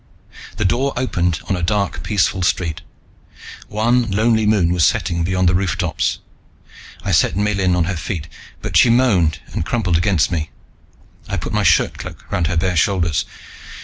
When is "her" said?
7.83-7.95, 12.47-12.57